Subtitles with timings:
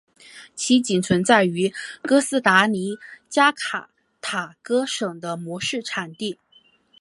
[0.55, 2.97] 其仅存在于哥斯达黎
[3.29, 6.39] 加卡塔戈省的模式产地。